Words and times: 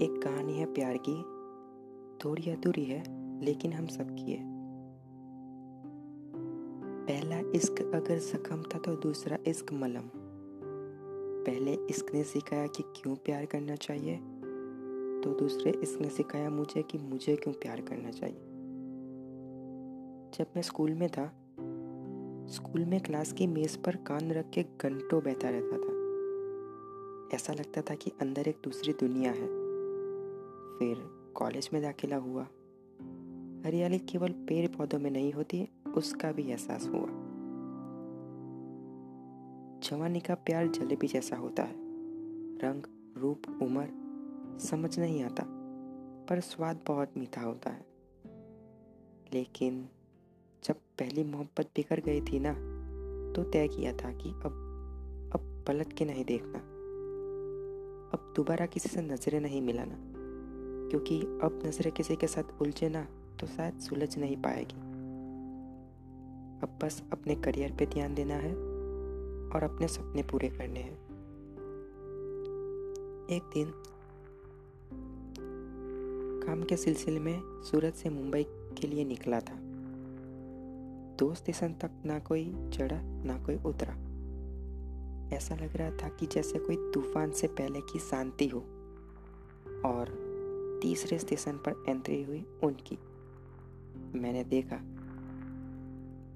एक 0.00 0.22
कहानी 0.22 0.52
है 0.52 0.74
प्यार 0.74 0.96
की। 0.96 1.22
थोड़ी 2.24 2.50
अधूरी 2.50 2.84
है, 2.84 3.02
लेकिन 3.44 3.72
हम 3.72 3.86
सबकी 3.86 4.32
है। 4.32 4.44
पहला 7.06 7.38
इश्क 7.54 7.92
अगर 7.94 8.18
जख्म 8.18 8.62
था 8.62 8.78
तो 8.78 8.96
दूसरा 8.96 9.38
इश्क 9.46 9.72
मलम। 9.72 10.10
पहले 11.46 11.74
इश्क 11.74 12.14
ने 12.14 12.24
सिखाया 12.24 12.66
कि 12.66 12.82
क्यों 12.82 13.16
प्यार 13.16 13.46
करना 13.46 13.76
चाहिए 13.76 14.16
तो 15.24 15.34
दूसरे 15.34 15.70
इश्क 15.70 16.00
ने 16.00 16.08
सिखाया 16.08 16.50
मुझे 16.50 16.82
कि 16.82 16.98
मुझे 16.98 17.36
क्यों 17.36 17.54
प्यार 17.54 17.80
करना 17.80 18.10
चाहिए। 18.10 18.40
जब 20.38 20.46
मैं 20.56 20.62
स्कूल 20.62 20.94
में 20.94 21.08
था, 21.08 21.26
स्कूल 22.46 22.84
में 22.84 23.00
क्लास 23.00 23.32
की 23.32 23.46
मेज 23.46 23.76
पर 23.76 23.96
कान 23.96 24.32
रख 24.32 24.50
के 24.50 24.62
घंटों 24.62 25.22
बैठा 25.22 25.50
रहता 25.50 25.78
था। 25.78 26.00
ऐसा 27.36 27.52
लगता 27.52 27.82
था 27.82 27.94
कि 27.94 28.12
अंदर 28.20 28.48
एक 28.48 28.56
दूसरी 28.64 28.92
दुनिया 28.92 29.32
है। 29.32 29.69
फिर 30.80 30.96
कॉलेज 31.34 31.70
में 31.72 31.82
दाखिला 31.82 32.16
हुआ। 32.16 32.42
हरियाली 33.66 33.98
केवल 33.98 34.28
पेड़ 34.28 34.76
पौधों 34.76 34.98
में 34.98 35.10
नहीं 35.10 35.32
होती, 35.32 35.68
उसका 35.96 36.32
भी 36.32 36.42
एहसास 36.42 36.88
हुआ। 36.88 37.06
जवानी 39.82 40.20
का 40.20 40.34
प्यार 40.34 40.66
जलेबी 40.66 41.06
जैसा 41.06 41.36
होता 41.36 41.62
है। 41.62 41.74
रंग, 42.58 42.82
रूप, 43.16 43.42
उम्र, 43.62 43.88
समझ 44.58 44.98
नहीं 44.98 45.22
आता, 45.22 45.42
पर 46.30 46.40
स्वाद 46.40 46.80
बहुत 46.86 47.08
मीठा 47.16 47.40
होता 47.40 47.70
है। 47.70 47.86
लेकिन 49.34 49.88
जब 50.64 50.74
पहली 50.74 51.24
मोहब्बत 51.24 51.66
बिखर 51.76 52.00
गई 52.00 52.20
थी 52.20 52.40
ना 52.40 52.54
तो 53.32 53.42
तय 53.42 53.68
किया 53.68 53.92
था 53.92 54.12
कि 54.12 54.28
अब 54.28 54.66
अब 55.34 55.64
पलट 55.66 55.92
के 55.92 56.04
नहीं 56.04 56.24
देखना। 56.24 56.58
अब 58.10 58.32
दोबारा 58.36 58.66
किसी 58.66 58.88
से 58.88 59.02
नज़रें 59.02 59.40
नहीं 59.40 59.62
मिलाना। 59.62 60.19
क्योंकि 60.90 61.20
अब 61.20 61.62
नज़रें 61.66 61.92
किसी 61.92 62.16
के 62.16 62.26
साथ 62.26 62.62
उलझे 62.62 62.88
ना 62.88 63.06
तो 63.40 63.46
शायद 63.46 63.78
सुलझ 63.78 64.18
नहीं 64.18 64.36
पाएगी। 64.36 64.90
अब 66.62 66.78
बस 66.82 67.02
अपने 67.12 67.34
करियर 67.34 67.72
पे 67.72 67.86
ध्यान 67.86 68.14
देना 68.14 68.34
है 68.34 68.54
और 69.50 69.62
अपने 69.62 69.88
सपने 69.88 70.22
पूरे 70.22 70.48
करने 70.48 70.80
हैं। 70.80 70.98
एक 73.30 73.42
दिन, 73.42 73.72
काम 76.46 76.62
के 76.62 76.76
सिलसिले 76.76 77.20
में 77.20 77.62
सूरत 77.62 77.94
से 77.94 78.10
मुंबई 78.10 78.44
के 78.48 78.86
लिए 78.86 79.04
निकला 79.04 79.40
था। 79.40 79.58
दो 81.18 81.34
स्टेशन 81.34 81.72
तक 81.72 81.90
ना 82.06 82.18
कोई 82.18 82.44
चढ़ा, 82.72 83.02
ना 83.02 83.42
कोई 83.44 83.56
उतरा। 83.56 83.92
ऐसा 85.36 85.54
लग 85.54 85.76
रहा 85.76 85.90
था 85.90 86.08
कि 86.08 86.26
जैसे 86.26 86.58
कोई 86.58 86.76
तूफ़ान 86.76 87.30
से 87.30 87.46
पहले 87.46 87.80
की 87.80 87.98
शांति 87.98 88.48
हो। 88.48 88.60
और 89.84 90.29
तीसरे 90.82 91.18
स्टेशन 91.18 91.52
पर 91.52 91.84
एंट्री 91.88 92.22
हुई 92.22 92.46
उनकी। 92.62 92.98
मैंने 94.18 94.44
देखा 94.44 94.76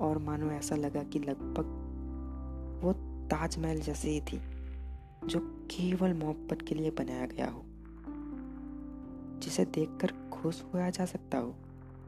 और 0.05 0.19
मानो 0.19 0.51
ऐसा 0.51 0.77
लगा 0.77 1.03
कि 1.03 1.19
लगभग 1.19 1.81
वो 2.85 2.93
ताजमहल 3.27 3.81
जैसे 3.81 4.11
ही 4.11 4.21
थी, 4.21 4.41
जो 5.27 5.41
केवल 5.71 6.15
मोहब्बत 6.15 6.63
के 6.63 6.75
लिए 6.75 6.91
बनाया 6.91 7.27
गया 7.27 7.51
हो। 7.51 7.65
जिसे 9.41 9.65
देखकर 9.65 10.31
खुश 10.33 10.65
हुआ 10.75 10.91
जा 10.91 11.05
सकता 11.05 11.39
हो, 11.39 11.51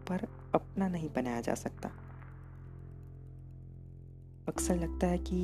पर 0.08 0.28
अपना 0.54 0.88
नहीं 0.88 1.08
बनाया 1.08 1.40
जा 1.40 1.54
सकता। 1.54 1.90
अक्सर 4.48 4.76
लगता 4.76 5.06
है 5.06 5.18
कि 5.18 5.36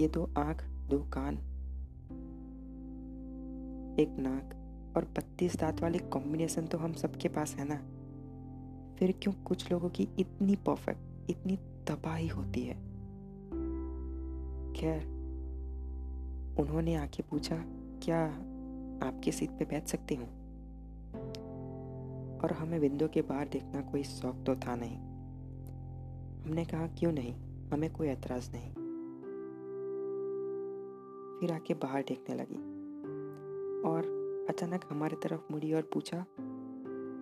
ये 0.00 0.08
दो 0.08 0.30
आँख, 0.38 0.64
दो 0.64 0.98
कान, 0.98 1.34
एक 4.00 4.08
नाक 4.18 4.57
और 4.96 5.04
बत्तीस 5.04 5.56
दांत 5.56 5.80
वाली 5.80 5.98
कॉम्बिनेशन 5.98 6.66
तो 6.66 6.78
हम 6.78 6.92
सबके 6.92 7.28
पास 7.28 7.54
है 7.54 7.64
ना। 7.68 7.98
फिर 8.96 9.14
क्यों 9.22 9.34
कुछ 9.34 9.72
लोगों 9.72 9.88
की 9.88 10.08
इतनी 10.18 10.56
परफेक्ट 10.56 11.30
इतनी 11.30 11.56
तबाही 11.56 12.28
होती 12.28 12.62
है? 12.62 12.74
खैर, 14.72 15.04
उन्होंने 16.60 16.94
आके 16.94 17.22
पूछा, 17.22 17.56
क्या 18.02 18.24
आपकी 19.08 19.32
सीट 19.32 19.50
पे 19.50 19.64
बैठ 19.64 19.86
सकती 19.86 20.14
हूँ? 20.14 20.28
और 22.38 22.52
हमें 22.52 22.78
विंडो 22.78 23.08
के 23.08 23.22
बाहर 23.22 23.48
देखना 23.48 23.80
कोई 23.80 24.02
शौक 24.02 24.44
तो 24.46 24.56
था 24.56 24.76
नहीं। 24.76 24.96
हमने 26.42 26.64
कहा, 26.64 26.86
क्यों 26.86 27.12
नहीं? 27.12 27.34
हमें 27.72 27.92
कोई 27.92 28.08
एतराज़ 28.08 28.50
नहीं। 28.52 28.70
फिर 31.40 31.52
आके 31.52 31.74
बाहर 31.74 32.02
देखने 32.02 32.36
लगी। 32.36 32.78
और 33.82 34.17
अचानक 34.48 34.80
हमारे 34.90 35.16
तरफ़ 35.16 35.52
मुड़ी 35.52 35.72
और 35.72 35.82
पूछा, 35.82 36.26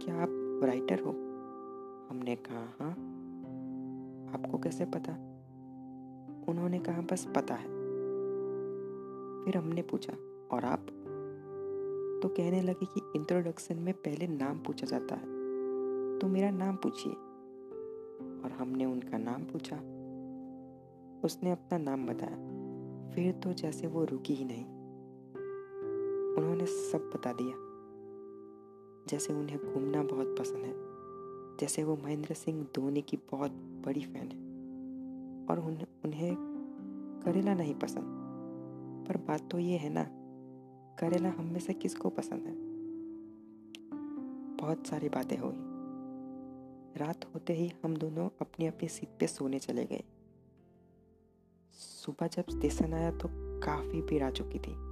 क्या 0.02 0.22
आप 0.22 0.60
राइटर 0.64 1.00
हो? 1.00 1.10
हमने 2.10 2.36
कहा 2.36 2.74
हाँ। 2.80 2.90
आपको 4.34 4.58
कैसे 4.58 4.84
पता? 4.84 5.12
उन्होंने 6.48 6.78
कहा, 6.78 7.00
बस 7.00 7.28
पता 7.36 7.54
है। 7.54 7.66
फिर 9.44 9.56
हमने 9.56 9.82
पूछा, 9.82 10.12
और 10.56 10.64
आप? 10.64 10.86
तो 12.22 12.28
कहने 12.28 12.62
लगे 12.62 12.86
कि 12.86 13.12
इंट्रोडक्शन 13.16 13.76
में 13.76 13.94
पहले 13.94 14.26
नाम 14.26 14.58
पूछा 14.58 14.86
जाता 14.86 15.14
है। 15.14 15.24
तो 16.18 16.26
मेरा 16.26 16.50
नाम 16.50 16.76
पूछिए। 16.76 17.12
और 18.44 18.52
हमने 18.58 18.84
उनका 18.84 19.18
नाम 19.18 19.44
पूछा। 19.44 19.76
उसने 21.24 21.52
अपना 21.52 21.78
नाम 21.78 22.06
बताया। 22.06 22.36
फिर 23.10 23.32
तो 23.32 23.52
जैसे 23.52 23.86
वो 23.86 24.04
रुकी 24.04 24.34
ही 24.34 24.44
नहीं। 24.44 24.75
उन्होंने 26.66 26.92
सब 26.92 27.10
बता 27.14 27.32
दिया। 27.32 27.56
जैसे 29.08 29.32
उन्हें 29.32 29.72
घूमना 29.72 30.02
बहुत 30.02 30.38
पसंद 30.38 30.56
है। 30.56 30.72
जैसे 31.56 31.84
वो 31.84 31.96
महेंद्र 31.96 32.34
सिंह 32.34 32.66
धोनी 32.74 33.02
की 33.02 33.16
बहुत 33.16 33.50
बड़ी 33.50 34.00
फ़ैन 34.00 34.28
है। 34.28 34.46
और 35.46 35.60
उन्हें 35.66 35.86
उन्हें 36.04 36.36
करेला 37.24 37.54
नहीं 37.54 37.74
पसंद। 37.74 38.04
पर 39.08 39.16
बात 39.16 39.50
तो 39.50 39.58
ये 39.58 39.76
है 39.76 39.88
ना, 39.88 40.06
करेला 40.96 41.30
हम 41.30 41.44
में 41.44 41.60
से 41.60 41.72
किसको 41.72 42.08
पसंद 42.08 42.42
है? 42.42 42.54
बहुत 44.56 44.86
सारी 44.86 45.08
बातें 45.08 45.36
हुई। 45.36 45.54
रात 46.96 47.24
होते 47.34 47.52
ही 47.52 47.72
हम 47.84 47.96
दोनों 47.96 48.28
अपनी 48.40 48.66
अपनी 48.66 48.88
सीट 48.88 49.08
पे 49.20 49.26
सोने 49.26 49.58
चले 49.58 49.84
गए। 49.84 50.02
सुबह 51.72 52.26
जब 52.26 52.44
स्टेशन 52.50 52.92
आया 52.92 53.10
तो 53.10 53.28
काफ़ी 53.60 54.02
भीड़ 54.02 54.22
आ 54.22 54.30
चुकी 54.30 54.58
थी। 54.58 54.86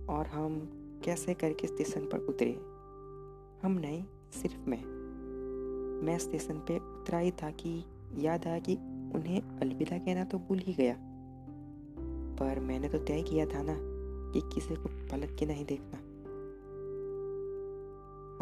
और 0.00 0.26
हम 0.26 0.76
कैसे 1.04 1.34
करके 1.34 1.66
स्टेशन 1.66 2.00
पर 2.00 2.18
उतरे? 2.18 2.52
हम 3.62 3.72
नहीं, 3.72 4.04
सिर्फ़ 4.42 4.68
मैं। 4.70 4.84
मैं 6.06 6.18
स्टेशन 6.18 6.54
पे 6.54 6.78
उतरा 6.78 7.18
ही 7.18 7.30
था 7.30 7.50
कि 7.50 7.84
याद 8.18 8.46
आया 8.46 8.58
कि 8.58 8.74
उन्हें 9.14 9.42
अलविदा 9.58 9.98
कहना 9.98 10.24
तो 10.24 10.38
भूल 10.38 10.58
ही 10.58 10.74
गया। 10.74 10.96
पर 12.36 12.60
मैंने 12.60 12.88
तो 12.88 12.98
तय 12.98 13.22
किया 13.22 13.46
था 13.46 13.62
ना 13.62 13.76
कि 14.32 14.40
किसी 14.54 14.74
को 14.74 14.82
पलट 14.82 15.38
के 15.38 15.46
नहीं 15.46 15.64
देखना। 15.64 15.96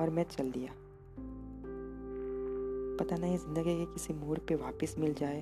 और 0.02 0.10
मैं 0.10 0.22
चल 0.22 0.50
दिया। 0.50 0.72
पता 3.00 3.16
नहीं 3.16 3.38
ज़िंदगी 3.38 3.76
के 3.76 3.84
किसी 3.84 4.14
मोड़ 4.14 4.38
पे 4.38 4.54
वापस 4.54 4.94
मिल 4.98 5.14
जाए। 5.14 5.40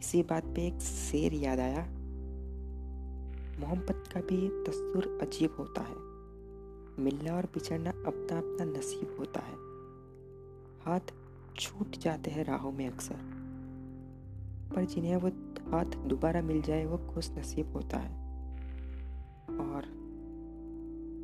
इसी 0.00 0.22
बात 0.22 0.44
पे 0.44 0.66
एक 0.66 0.78
शेर 0.80 1.34
याद 1.34 1.58
आया। 1.58 2.01
मोहब्बत 3.60 4.04
का 4.14 4.20
भी 4.20 4.48
दस्तूर 4.48 5.18
अजीब 5.22 5.56
होता 5.58 5.80
है। 5.80 6.12
मिलना 7.04 7.36
और 7.36 7.44
बिछड़ना 7.46 7.90
अपना 7.90 8.38
अपना 8.38 8.64
नसीब 8.64 9.16
होता 9.18 9.40
है। 9.40 9.54
हाथ 10.82 11.14
छूट 11.56 11.90
जाते 11.90 12.30
हैं 12.30 12.44
राहों 12.44 12.72
में 12.72 12.88
अक्सर। 12.88 13.42
पर 14.74 14.84
जिन्हें 14.84 15.16
वो 15.16 15.28
हाथ 15.70 15.84
दोबारा 15.84 16.42
मिल 16.42 16.62
जाए, 16.62 16.86
वो 16.86 16.98
खुश 16.98 17.30
नसीब 17.30 17.72
होता 17.72 17.98
है। 17.98 18.22
और 19.58 20.02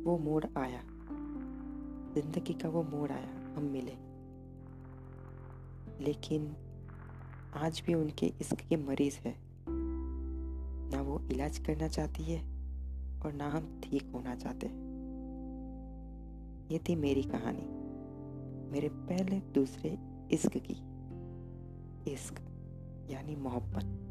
वो 0.05 0.17
मोड़ 0.17 0.45
आया। 0.57 0.81
ज़िंदगी 2.13 2.53
का 2.53 2.69
वो 2.69 2.83
मोड़ 2.83 3.11
आया, 3.11 3.55
हम 3.57 3.63
मिले। 3.63 4.09
लेकिन 6.05 6.55
आज 7.55 7.83
भी 7.85 7.93
उनके 7.93 8.25
इश्क 8.25 8.55
के 8.55 8.75
मरीज़ 8.75 9.19
है। 9.19 9.48
ना 10.91 11.01
वो 11.01 11.21
इलाज 11.31 11.57
करना 11.57 11.87
चाहती 11.87 12.23
है 12.23 12.41
और 13.21 13.33
ना 13.33 13.49
हम 13.49 13.81
ठीक 13.83 14.11
होना 14.13 14.35
चाहते 14.35 14.67
हैं। 14.67 14.89
ये 16.71 16.79
थी 16.79 16.95
मेरी 16.95 17.23
कहानी। 17.23 17.79
मेरे 18.71 18.89
पहले 18.89 19.39
दूसरे 19.39 19.97
इश्क 20.31 20.51
की। 20.57 20.75
इश्क, 22.13 22.35
यानी 23.11 23.35
मोहब्बत। 23.35 24.08